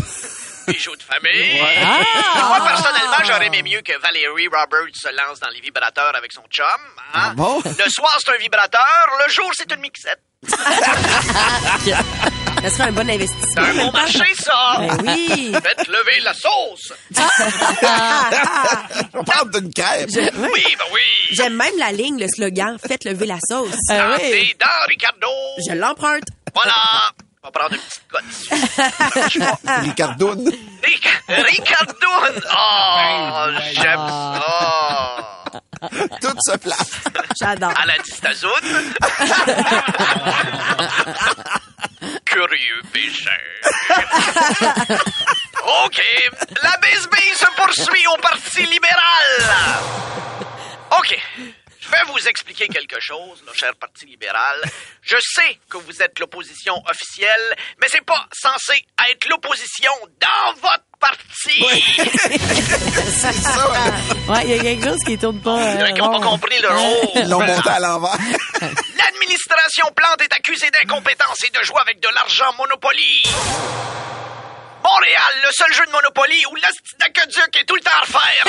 Bijoux 0.66 0.96
de 0.96 1.02
famille. 1.02 1.60
Moi, 1.60 2.56
personnellement, 2.66 3.18
j'aurais 3.24 3.46
aimé 3.48 3.62
mieux 3.62 3.82
que 3.82 3.98
Valérie 4.00 4.48
Roberts 4.48 4.94
se 4.94 5.08
lance 5.14 5.38
dans 5.38 5.50
les 5.50 5.60
vibrateurs 5.60 6.16
avec 6.16 6.32
son 6.32 6.42
chum. 6.50 6.64
hein? 6.64 7.12
Ah 7.12 7.32
bon? 7.34 7.60
Le 7.62 7.90
soir, 7.90 8.16
c'est 8.24 8.32
un 8.32 8.38
vibrateur. 8.38 8.82
Le 9.26 9.30
jour, 9.30 9.50
c'est 9.54 9.70
une 9.70 9.80
mixette. 9.80 10.22
Ça 12.62 12.70
serait 12.70 12.84
un 12.88 12.92
bon 12.92 13.04
C'est 13.06 13.14
investissement. 13.14 13.62
un 13.62 13.74
bon 13.74 13.90
marché, 13.92 14.24
ça. 14.38 14.76
Ben 14.78 14.96
oui. 15.06 15.52
Faites 15.52 15.86
lever 15.88 16.20
la 16.22 16.32
sauce. 16.32 16.92
Je 17.10 17.20
vais 19.18 19.24
prendre 19.24 19.50
d'une 19.60 19.70
crêpe. 19.72 20.08
Oui, 20.14 20.64
ben 20.78 20.84
oui. 20.92 21.00
J'aime 21.32 21.54
même 21.56 21.76
la 21.78 21.92
ligne, 21.92 22.18
le 22.18 22.26
slogan 22.28 22.78
«Faites 22.86 23.04
lever 23.04 23.26
la 23.26 23.38
sauce 23.46 23.74
Ah 23.90 24.14
oui. 24.16 24.22
Santé 24.22 24.56
dans 24.60 24.86
Ricardo.». 24.88 25.28
Je 25.68 25.74
l'emprunte. 25.74 26.24
Voilà. 26.54 26.74
On 27.42 27.48
va 27.48 27.52
prendre 27.52 27.74
une 27.74 27.80
petite 27.80 28.08
cote. 28.08 28.24
Ricardoune. 29.82 30.50
Ric- 30.82 31.08
Ricardoune. 31.28 32.42
Oh, 32.50 33.48
j'aime 33.74 34.08
ça. 34.08 35.26
Tout 36.22 36.38
se 36.48 36.56
place. 36.56 36.90
J'adore. 37.38 37.74
À 37.78 37.84
la 37.84 37.98
distazoune. 37.98 38.50
Curieux. 42.34 42.82
OK. 45.84 46.02
La 46.62 46.76
bisbille 46.82 47.36
se 47.36 47.46
poursuit 47.54 48.06
au 48.08 48.16
Parti 48.20 48.66
libéral. 48.66 49.54
OK. 50.98 51.16
Je 51.84 51.90
vais 51.90 52.02
vous 52.06 52.28
expliquer 52.28 52.66
quelque 52.68 52.98
chose, 52.98 53.42
le 53.46 53.52
cher 53.52 53.74
Parti 53.76 54.06
libéral. 54.06 54.62
Je 55.02 55.16
sais 55.20 55.58
que 55.68 55.76
vous 55.76 56.02
êtes 56.02 56.18
l'opposition 56.18 56.82
officielle, 56.88 57.56
mais 57.78 57.88
c'est 57.90 58.04
pas 58.04 58.26
censé 58.32 58.86
être 59.10 59.28
l'opposition 59.28 59.92
dans 60.18 60.54
votre 60.60 60.84
parti. 60.98 61.62
Ouais, 64.28 64.44
il 64.44 64.50
y 64.50 64.58
a 64.58 64.62
quelque 64.62 64.84
chose 64.84 65.04
qui 65.04 65.18
tourne 65.18 65.40
pas. 65.42 65.58
Euh, 65.58 65.92
qui 65.92 66.00
n'ont 66.00 66.20
pas 66.20 66.26
compris 66.26 66.58
le 66.62 66.68
rôle. 66.68 67.10
Ils 67.16 67.28
l'ont 67.28 67.40
monté 67.40 67.68
à 67.68 67.80
l'envers. 67.80 68.16
L'administration 68.96 69.86
Plante 69.94 70.22
est 70.22 70.32
accusée 70.32 70.70
d'incompétence 70.70 71.44
et 71.44 71.50
de 71.50 71.62
jouer 71.64 71.80
avec 71.82 72.00
de 72.00 72.08
l'argent 72.14 72.50
Monopoly. 72.56 73.24
Montréal, 74.82 75.42
le 75.42 75.50
seul 75.52 75.72
jeu 75.74 75.84
de 75.84 75.90
Monopoly 75.90 76.46
où 76.46 76.54
l'hostie 76.54 76.96
d'aqueduc 76.98 77.56
est 77.60 77.64
tout 77.64 77.76
le 77.76 77.82
temps 77.82 77.90
à 77.94 78.00
refaire. 78.00 78.44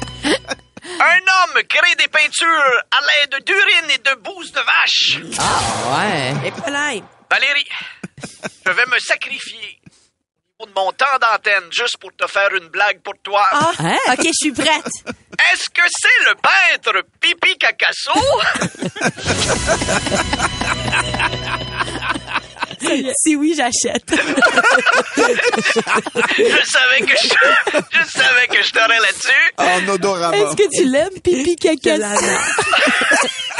Un 1.00 1.18
homme 1.18 1.62
crée 1.68 1.94
des 1.96 2.06
peintures 2.08 2.82
à 2.92 3.00
l'aide 3.00 3.42
d'urine 3.44 3.90
et 3.90 3.98
de 3.98 4.14
bouse 4.20 4.52
de 4.52 4.60
vache. 4.60 5.18
Ouais. 5.92 6.34
Et 6.48 6.52
pas 6.52 6.70
là. 6.70 6.92
Valérie, 7.30 7.68
je 8.64 8.70
vais 8.70 8.86
me 8.86 8.98
sacrifier 9.00 9.80
au 10.58 10.66
niveau 10.66 10.74
de 10.74 10.80
mon 10.80 10.92
temps 10.92 11.18
d'antenne 11.20 11.70
juste 11.72 11.96
pour 11.98 12.14
te 12.16 12.26
faire 12.28 12.54
une 12.54 12.68
blague 12.68 13.00
pour 13.02 13.14
toi. 13.22 13.44
Ah, 13.50 13.72
Hein? 13.80 13.98
OK, 14.12 14.22
je 14.26 14.32
suis 14.32 14.52
prête. 14.52 14.86
Est-ce 15.52 15.68
que 15.70 15.82
c'est 15.88 16.24
le 16.30 16.34
peintre 16.36 17.02
Pipi 17.20 17.58
Cacasso? 17.58 18.12
Si 23.22 23.36
oui, 23.36 23.54
j'achète. 23.56 24.04
Je 26.36 26.66
savais 26.66 27.00
que 27.00 27.16
je, 27.22 27.28
je 27.90 28.04
savais 28.10 28.46
que 28.48 28.62
je 28.62 28.70
t'aurais 28.72 28.98
là-dessus. 29.00 29.52
En 29.58 29.88
odorama. 29.92 30.36
Est-ce 30.36 30.56
que 30.56 30.68
tu 30.76 30.84
l'aimes, 30.88 31.20
pipi 31.22 31.56
caca? 31.56 31.96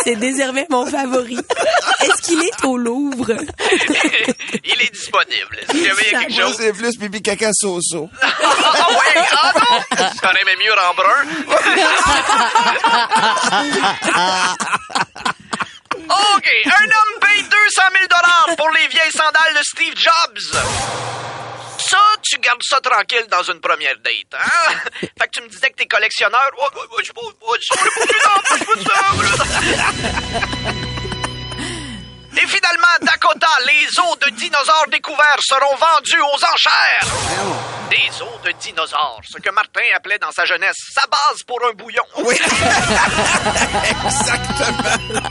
C'est 0.04 0.16
désormais 0.16 0.66
mon 0.70 0.86
favori. 0.86 1.36
Est-ce 2.00 2.22
qu'il 2.22 2.40
est 2.42 2.64
au 2.64 2.76
Louvre? 2.76 3.32
Il 4.64 4.80
est 4.82 4.92
disponible. 4.92 5.58
Si 5.70 5.84
jamais 5.84 6.02
il 6.06 6.12
y 6.12 6.14
a 6.14 6.20
quelque 6.20 6.32
Moi, 6.34 6.42
chose. 6.46 6.56
c'est 6.58 6.72
plus 6.72 6.96
pipi 6.96 7.22
caca 7.22 7.50
soso. 7.52 8.08
Ah 8.78 8.88
oui, 8.90 9.22
ah 9.32 9.52
non! 9.54 9.80
T'aurais 10.20 10.40
aimé 10.42 10.56
mieux 10.62 10.72
en 10.72 10.94
brun. 10.94 11.24
OK, 16.04 16.50
un 16.66 16.84
homme 16.84 17.20
paye 17.20 17.42
200 17.42 17.82
000 17.92 18.56
pour 18.56 18.70
les 18.70 18.86
vieilles 18.88 19.12
sandales 19.12 19.54
de 19.54 19.62
Steve 19.62 19.94
Jobs. 19.96 20.56
Ça, 21.78 21.98
tu 22.22 22.38
gardes 22.38 22.62
ça 22.62 22.80
tranquille 22.80 23.26
dans 23.30 23.42
une 23.42 23.60
première 23.60 23.96
date, 23.98 24.34
hein? 24.34 24.74
Fait 25.00 25.28
que 25.28 25.30
tu 25.32 25.42
me 25.42 25.48
disais 25.48 25.70
que 25.70 25.76
t'es 25.76 25.86
collectionneur. 25.86 26.50
Et 32.36 32.46
finalement, 32.46 32.86
Dakota, 33.00 33.48
les 33.66 33.98
os 33.98 34.18
de 34.18 34.30
dinosaures 34.36 34.86
découverts 34.90 35.40
seront 35.40 35.74
vendus 35.76 36.20
aux 36.20 36.44
enchères. 36.52 37.06
Des 37.88 38.10
os 38.22 38.42
de 38.44 38.52
dinosaures, 38.60 39.20
ce 39.24 39.38
que 39.38 39.50
Martin 39.50 39.80
appelait 39.96 40.18
dans 40.18 40.32
sa 40.32 40.44
jeunesse 40.44 40.76
sa 40.92 41.06
base 41.06 41.42
pour 41.46 41.58
un 41.66 41.72
bouillon. 41.72 42.02
Oui. 42.18 42.34
Exactement. 44.04 45.28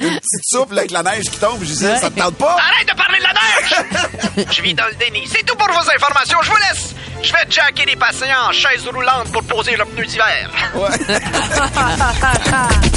Une 0.00 0.18
petite 0.18 0.44
soupe 0.44 0.72
là, 0.72 0.78
avec 0.80 0.92
la 0.92 1.02
neige 1.02 1.24
qui 1.24 1.38
tombe. 1.38 1.58
Je 1.60 1.66
disais, 1.66 1.98
ça 1.98 2.10
te 2.10 2.18
tente 2.18 2.36
pas? 2.36 2.56
Arrête 2.58 2.88
de 2.88 2.94
parler 2.94 3.18
de 3.18 3.24
la 3.24 3.34
neige! 3.34 4.46
Je 4.56 4.62
vis 4.62 4.74
dans 4.74 4.86
le 4.86 4.94
déni. 4.94 5.26
C'est 5.30 5.44
tout 5.44 5.56
pour 5.56 5.68
vos 5.68 5.90
informations. 5.90 6.38
Je 6.42 6.50
vous 6.50 6.56
laisse. 6.56 6.94
Je 7.22 7.32
vais 7.32 7.50
jacker 7.50 7.84
les 7.86 7.96
patients 7.96 8.48
en 8.48 8.52
chaise 8.52 8.86
roulante 8.86 9.32
pour 9.32 9.42
poser 9.44 9.76
leurs 9.76 9.88
pneus 9.88 10.06
d'hiver. 10.06 10.50
Le 10.74 10.80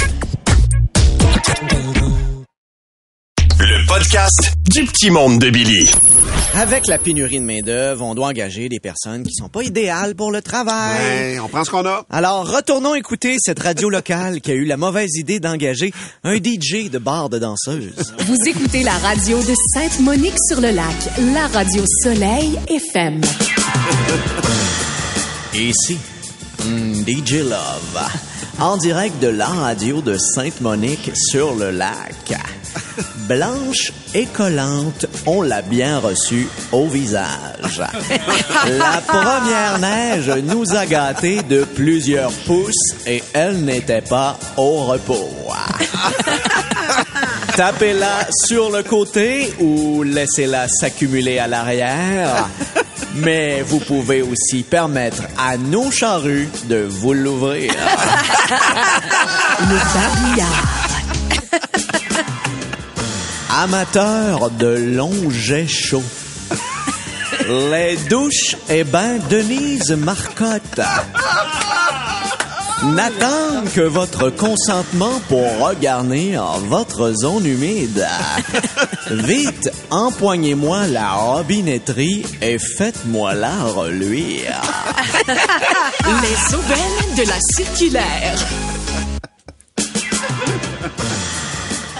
podcast 3.90 4.52
du 4.72 4.84
petit 4.84 5.10
monde 5.10 5.40
de 5.40 5.50
Billy. 5.50 5.90
Avec 6.54 6.86
la 6.86 6.96
pénurie 6.96 7.40
de 7.40 7.44
main-d'œuvre, 7.44 8.04
on 8.04 8.14
doit 8.14 8.28
engager 8.28 8.68
des 8.68 8.78
personnes 8.78 9.24
qui 9.24 9.34
sont 9.34 9.48
pas 9.48 9.64
idéales 9.64 10.14
pour 10.14 10.30
le 10.30 10.40
travail. 10.42 10.96
Ouais, 11.00 11.38
on 11.40 11.48
prend 11.48 11.64
ce 11.64 11.72
qu'on 11.72 11.84
a. 11.84 12.06
Alors, 12.08 12.48
retournons 12.48 12.94
écouter 12.94 13.34
cette 13.40 13.58
radio 13.58 13.90
locale 13.90 14.40
qui 14.42 14.52
a 14.52 14.54
eu 14.54 14.64
la 14.64 14.76
mauvaise 14.76 15.16
idée 15.16 15.40
d'engager 15.40 15.92
un 16.22 16.36
DJ 16.36 16.88
de 16.88 16.98
bar 16.98 17.30
de 17.30 17.40
danseuse. 17.40 18.14
Vous 18.26 18.36
écoutez 18.46 18.84
la 18.84 18.96
radio 18.98 19.38
de 19.38 19.54
Sainte-Monique-sur-le-Lac, 19.74 20.96
la 21.34 21.48
radio 21.48 21.82
Soleil 22.04 22.60
FM. 22.68 23.20
Ici, 25.52 25.98
hmm, 26.64 27.02
DJ 27.08 27.40
Love, 27.42 28.08
en 28.60 28.76
direct 28.76 29.20
de 29.20 29.28
la 29.28 29.48
radio 29.48 30.00
de 30.00 30.16
Sainte-Monique 30.16 31.10
sur 31.16 31.56
le 31.56 31.72
lac. 31.72 32.38
Blanche 33.28 33.92
et 34.14 34.26
collante, 34.26 35.06
on 35.26 35.42
l'a 35.42 35.62
bien 35.62 35.98
reçue 35.98 36.48
au 36.72 36.86
visage. 36.86 37.80
La 38.68 39.00
première 39.06 39.78
neige 39.78 40.30
nous 40.44 40.74
a 40.74 40.86
gâtés 40.86 41.42
de 41.42 41.64
plusieurs 41.64 42.32
pouces 42.32 42.94
et 43.06 43.22
elle 43.32 43.64
n'était 43.64 44.02
pas 44.02 44.38
au 44.56 44.84
repos. 44.84 45.30
Tapez-la 47.56 48.28
sur 48.46 48.70
le 48.70 48.82
côté 48.82 49.52
ou 49.60 50.02
laissez-la 50.02 50.68
s'accumuler 50.68 51.38
à 51.38 51.46
l'arrière. 51.46 52.48
Mais 53.16 53.62
vous 53.62 53.80
pouvez 53.80 54.22
aussi 54.22 54.62
permettre 54.62 55.22
à 55.36 55.56
nos 55.56 55.90
charrues 55.90 56.48
de 56.68 56.86
vous 56.88 57.12
l'ouvrir. 57.12 57.72
Le. 59.60 60.89
Amateurs 63.62 64.48
de 64.52 64.94
longs 64.96 65.28
jets 65.28 65.68
chauds. 65.68 66.02
Les 67.70 67.98
douches 68.08 68.56
et 68.70 68.84
bains 68.84 69.18
Denise 69.28 69.90
Marcotte 69.90 70.78
n'attendent 72.84 73.70
que 73.74 73.82
votre 73.82 74.30
consentement 74.30 75.20
pour 75.28 75.58
regarnir 75.58 76.42
votre 76.70 77.12
zone 77.12 77.44
humide. 77.44 78.06
Vite, 79.10 79.70
empoignez-moi 79.90 80.86
la 80.86 81.12
robinetterie 81.12 82.24
et 82.40 82.58
faites-moi-la 82.58 83.64
reluire. 83.64 84.62
Les 85.28 86.54
aubaines 86.54 87.14
de 87.14 87.28
la 87.28 87.38
circulaire. 87.54 88.38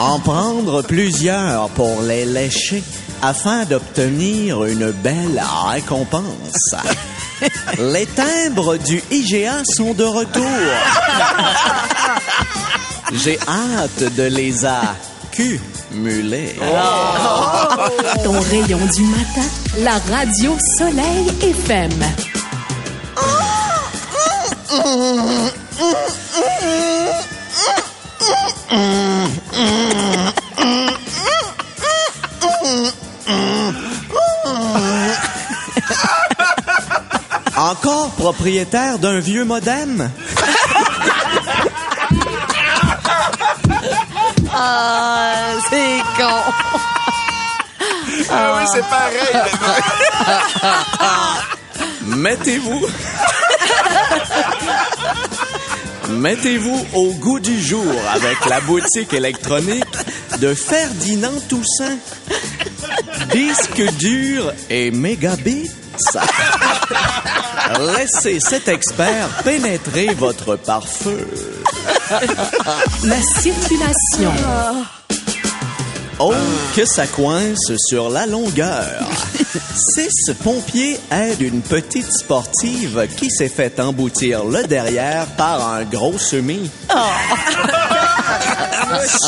En 0.02 0.19
prendre 0.19 0.80
plusieurs 0.80 1.69
pour 1.71 2.00
les 2.00 2.25
lécher 2.25 2.83
afin 3.21 3.66
d'obtenir 3.66 4.64
une 4.64 4.92
belle 4.92 5.42
récompense. 5.66 6.75
Les 7.78 8.07
timbres 8.07 8.78
du 8.78 9.02
IGA 9.11 9.62
sont 9.76 9.92
de 9.92 10.04
retour. 10.04 10.42
J'ai 13.12 13.38
hâte 13.47 14.14
de 14.16 14.23
les 14.23 14.64
accumuler. 14.64 16.57
Ton 18.25 18.40
rayon 18.40 18.80
du 18.97 19.02
matin, 19.02 19.49
la 19.80 19.99
radio 20.16 20.57
Soleil 20.78 21.30
FM. 21.42 21.90
Encore 37.56 38.10
propriétaire 38.12 38.98
d'un 38.98 39.18
vieux 39.20 39.44
modem? 39.44 40.10
ah, 44.54 45.32
c'est 45.68 45.98
con. 46.16 46.30
Ah 48.30 48.54
oui, 48.56 48.64
c'est 48.72 48.84
pareil. 48.88 49.18
Mettez-vous. 52.02 52.86
Mettez-vous 56.11 56.87
au 56.95 57.12
goût 57.12 57.38
du 57.38 57.61
jour 57.61 57.87
avec 58.12 58.45
la 58.47 58.61
boutique 58.61 59.12
électronique 59.12 59.85
de 60.40 60.55
Ferdinand 60.55 61.38
Toussaint. 61.49 61.97
Disque 63.33 63.83
dur 63.99 64.52
et 64.69 64.90
mégabits. 64.90 65.71
Laissez 67.97 68.40
cet 68.40 68.69
expert 68.69 69.29
pénétrer 69.45 70.12
votre 70.14 70.57
pare-feu. 70.57 71.29
La 73.05 73.23
circulation. 73.40 74.33
Oh, 76.19 76.35
que 76.76 76.85
ça 76.85 77.07
coince 77.07 77.73
sur 77.76 78.11
la 78.11 78.26
longueur. 78.26 79.19
Six 79.94 80.32
pompiers 80.42 80.99
aident 81.11 81.40
une 81.40 81.62
petite 81.62 82.12
sportive 82.12 83.09
qui 83.16 83.30
s'est 83.30 83.49
fait 83.49 83.80
emboutir 83.80 84.44
le 84.44 84.64
derrière 84.64 85.26
par 85.37 85.66
un 85.68 85.85
gros 85.85 86.18
semi. 86.18 86.70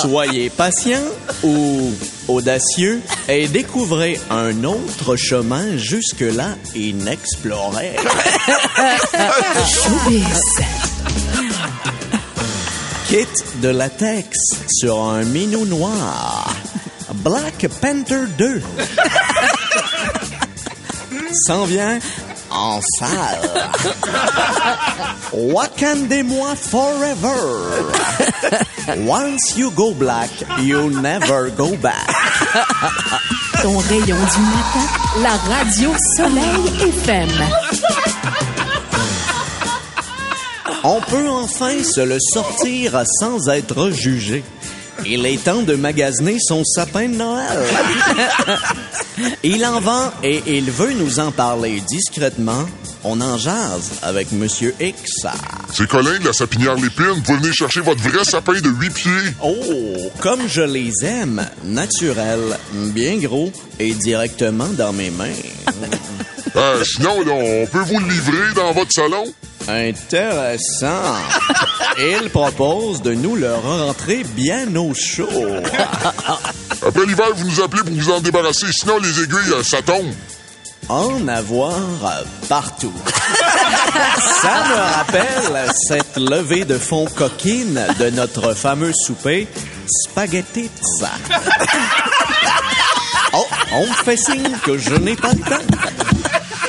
Soyez 0.00 0.50
patient 0.50 1.02
ou 1.42 1.92
audacieux 2.28 3.00
et 3.28 3.49
découvrez 3.49 4.21
un 4.31 4.64
autre 4.64 5.16
chemin 5.16 5.76
jusque-là 5.76 6.57
inexploré. 6.75 7.97
Kit 13.09 13.26
de 13.61 13.69
latex 13.69 14.38
sur 14.69 15.00
un 15.02 15.25
minou 15.25 15.64
noir. 15.66 16.62
Black 17.23 17.64
Panther 17.81 18.26
2. 18.37 18.62
S'en 21.47 21.64
vient 21.64 21.99
en 22.50 22.81
salle. 22.99 23.50
Wakandez-moi 25.33 26.55
forever. 26.57 27.71
Once 29.07 29.57
you 29.57 29.71
go 29.71 29.95
black, 29.95 30.29
you 30.61 30.91
never 31.00 31.49
go 31.50 31.75
back. 31.76 32.07
Ton 33.62 33.79
rayon 33.79 34.05
du 34.05 34.41
matin. 34.41 34.87
La 35.23 35.37
radio 35.37 35.95
Soleil 36.17 36.67
FM. 36.81 37.29
On 40.85 41.00
peut 41.00 41.29
enfin 41.29 41.81
se 41.85 42.00
le 42.00 42.19
sortir 42.21 43.05
sans 43.21 43.49
être 43.49 43.91
jugé. 43.91 44.43
Il 45.06 45.26
est 45.26 45.42
temps 45.42 45.62
de 45.62 45.75
magasiner 45.75 46.38
son 46.40 46.64
sapin 46.64 47.09
de 47.09 47.14
Noël. 47.14 47.59
il 49.42 49.64
en 49.64 49.80
vend 49.80 50.12
et 50.23 50.42
il 50.47 50.71
veut 50.71 50.92
nous 50.92 51.18
en 51.18 51.32
parler 51.32 51.80
discrètement. 51.88 52.64
On 53.04 53.21
en 53.21 53.37
jase 53.37 53.92
avec 54.02 54.30
Monsieur 54.32 54.75
X. 54.80 55.26
C'est 55.75 55.88
Colin 55.88 56.18
de 56.18 56.26
la 56.26 56.32
sapinière 56.32 56.76
Lépine. 56.76 57.23
Vous 57.25 57.37
venir 57.37 57.52
chercher 57.52 57.80
votre 57.80 58.02
vrai 58.02 58.25
sapin 58.25 58.61
de 58.61 58.68
8 58.68 58.90
pieds. 58.90 59.11
Oh, 59.42 59.54
comme 60.21 60.47
je 60.47 60.62
les 60.62 60.92
aime, 61.04 61.44
naturel, 61.64 62.40
bien 62.73 63.16
gros 63.16 63.50
et 63.80 63.94
directement 63.94 64.68
dans 64.68 64.92
mes 64.92 65.11
mains. 65.11 65.32
Euh, 66.54 66.85
sinon, 66.85 67.14
on 67.26 67.66
peut 67.66 67.78
vous 67.80 67.99
le 67.99 68.09
livrer 68.09 68.52
dans 68.54 68.73
votre 68.73 68.92
salon. 68.92 69.25
Intéressant. 69.69 71.16
Il 71.99 72.31
propose 72.31 73.02
de 73.02 73.14
nous 73.14 73.37
le 73.37 73.54
rentrer 73.54 74.25
bien 74.25 74.75
au 74.76 74.95
chaud. 74.95 75.28
Après 76.87 77.07
l'hiver, 77.07 77.26
vous 77.35 77.49
nous 77.49 77.61
appelez 77.61 77.83
pour 77.83 77.95
vous 77.95 78.11
en 78.11 78.21
débarrasser. 78.21 78.66
Sinon, 78.73 78.99
les 78.99 79.22
aiguilles, 79.22 79.53
euh, 79.53 79.62
ça 79.62 79.83
tombe. 79.83 80.12
En 80.88 81.29
avoir 81.29 81.79
partout. 82.48 82.92
Ça 84.42 84.64
me 84.68 84.94
rappelle 84.96 85.70
cette 85.88 86.16
levée 86.16 86.64
de 86.64 86.77
fond 86.77 87.07
coquine 87.07 87.81
de 88.01 88.11
notre 88.11 88.55
fameux 88.55 88.92
souper 88.92 89.46
Spaghetti 89.87 90.68
Pizza. 90.68 91.11
Oh, 93.33 93.46
on 93.75 93.87
me 93.87 93.94
fait 94.05 94.16
signe 94.16 94.57
que 94.64 94.77
je 94.77 94.94
n'ai 94.94 95.16
pas 95.16 95.33
le 95.33 95.40
temps. 95.40 95.64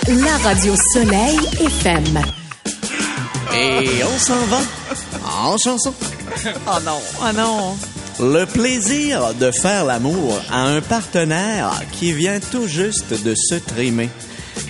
La 0.08 0.38
radio 0.38 0.76
Soleil 0.94 1.40
FM. 1.60 2.43
Et 3.56 4.04
on 4.04 4.18
s'en 4.18 4.46
va 4.46 4.62
en 5.46 5.58
chanson. 5.58 5.94
Oh 6.68 6.80
non. 6.84 7.00
Oh 7.22 7.32
non. 7.36 7.78
Le 8.20 8.46
plaisir 8.46 9.34
de 9.36 9.52
faire 9.52 9.86
l'amour 9.86 10.40
à 10.52 10.62
un 10.62 10.82
partenaire 10.82 11.82
qui 11.92 12.14
vient 12.14 12.40
tout 12.40 12.68
juste 12.68 13.24
de 13.24 13.36
se 13.36 13.56
trimer. 13.56 14.10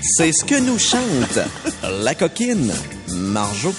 C'est 0.01 0.31
ce 0.31 0.43
que 0.43 0.59
nous 0.59 0.79
chante 0.79 1.39
la 2.01 2.15
coquine 2.15 2.73
Marjo. 3.09 3.73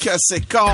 Que 0.00 0.10
c'est 0.18 0.40
con. 0.48 0.66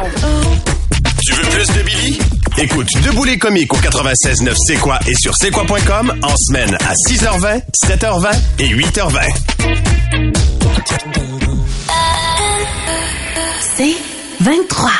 Tu 1.24 1.32
veux 1.34 1.42
plus 1.50 1.66
de 1.66 1.82
Billy? 1.82 2.18
Écoute 2.58 2.88
Debout 3.02 3.24
les 3.24 3.38
comiques 3.38 3.72
au 3.72 3.76
96.9 3.76 4.54
C'est 4.66 4.76
quoi 4.76 4.98
et 5.06 5.14
sur 5.14 5.34
c'est 5.36 5.50
quoi.com 5.50 6.12
en 6.22 6.36
semaine 6.36 6.74
à 6.74 6.92
6h20, 6.94 7.62
7h20 7.84 8.36
et 8.60 8.68
8h20. 8.68 9.20
C'est 13.76 13.96
23. 14.40 14.90